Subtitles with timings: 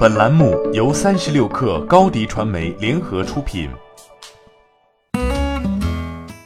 [0.00, 3.68] 本栏目由三十六氪高低传媒联合出品。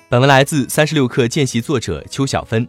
[0.08, 2.66] 本文来自三十六氪见习作者邱小芬。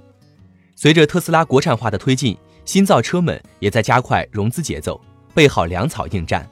[0.75, 5.01] 随着特斯拉国产化的推进，新造车们也在加快融资节奏，
[5.33, 6.47] 备好粮草应战。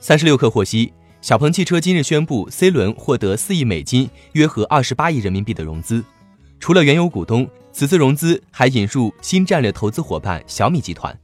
[0.00, 0.90] 三十六氪获悉，
[1.20, 6.02] 小鹏汽车今日宣布 C 轮获得四亿美金，约合二十八亿人民币的融资。
[6.58, 11.14] 除了原有股东，此次融资还引入新战略投资伙伴小米集团。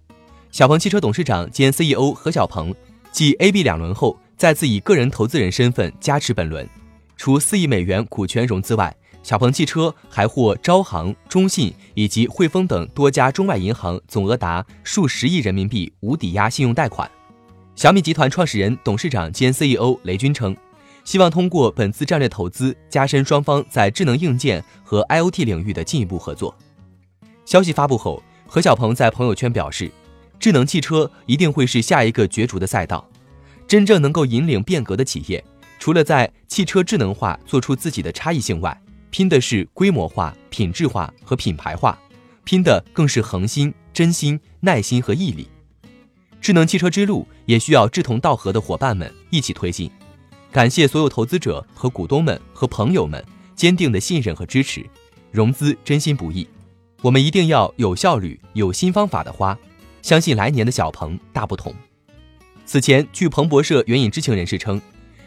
[0.53, 2.75] 小鹏汽车董事长兼 CEO 何小鹏
[3.13, 6.69] 继 A、B 两轮后，再次以个人投资人身份加持本轮。
[7.17, 17.09] 除四亿美元股权融资外，小鹏汽车还获招行、中信以及汇丰等多家中外银行总额达数十亿人民币无抵押信用贷款。
[17.77, 20.57] 小米集团创始人、董事长兼 CEO 雷军称，
[21.05, 26.53] 希望通过本次战略投资，加深双方在智能硬件和 IoT 领域的进一步合作。
[27.45, 29.89] 消息发布后，何小鹏在朋友圈表示。
[30.41, 33.07] 智能汽车一定会是下一个角逐的赛道，
[33.69, 35.45] 真正能够引领变革的企业，
[35.79, 38.77] 除了在汽车智能化做出自己的差异性外，
[39.11, 41.97] 拼的是规模化、品质化和品牌化，
[42.43, 45.47] 拼的更是恒心、真心、耐心和毅力。
[46.41, 49.91] 智能汽车之路也需要志同道合的伙伴们一起推进。
[50.51, 53.23] 感谢所有投资者和股东们和朋友们
[53.55, 54.85] 坚定的信任和支持。
[55.31, 56.49] 融资真心不易，
[57.03, 59.57] 我们一定要有效率、有新方法的花。
[60.03, 61.75] 相信来年的小鹏大不同。
[62.65, 64.81] 此前，据彭博社援引知情人士称，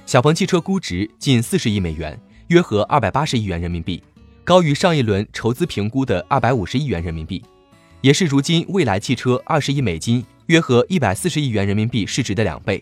[0.05, 4.01] 小鹏汽车估值近四十亿美元，约合二百八十亿元人民币，
[4.45, 7.43] 高于上一轮筹资评估的二百五十亿元人民币，
[7.99, 12.81] 也是如今蔚来汽车二十亿美金，约合一百四十亿元人民币市值的两倍。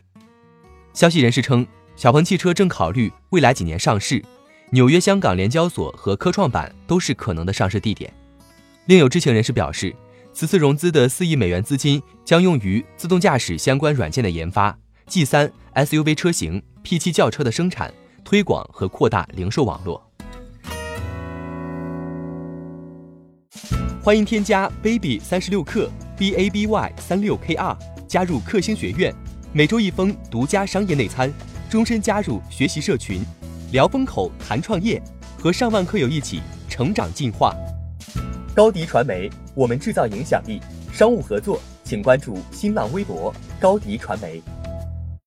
[0.94, 4.24] 消息人士称，小鹏汽车正考虑未来几年上市，
[4.70, 8.14] 纽约、香港联交所和科创板都是可能的上市地点。
[8.86, 9.96] 另有知情人士表示。
[10.34, 17.94] 此次融资的四亿美元资金将用于自动驾驶相关软件的研发、G 三 SUV 车型、P 七轿车的生产、
[18.24, 20.02] 推广和扩大零售网络。
[24.02, 27.78] 欢迎添加 baby 三十六克 b a b y 三六 k r
[28.08, 29.14] 加入克星学院，
[29.54, 31.32] 每周一封独家商业内参，
[31.70, 33.22] 终身加入学习社群，
[33.72, 35.02] 聊风口谈创业，
[35.38, 37.54] 和上万课友一起成长进化。
[38.56, 40.62] 高迪传媒，我们制造影响力。
[40.92, 44.42] 商务合作，请关注新浪微博高迪传媒。